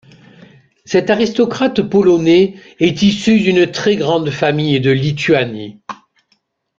[0.83, 5.77] Cet aristocrate polonais est issu d'une très grande famille de Lituanie.